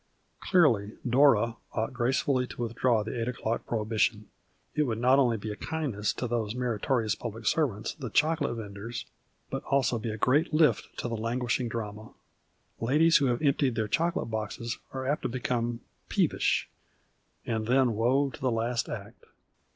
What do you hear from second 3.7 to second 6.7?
hibition. It would not only be a kindness to those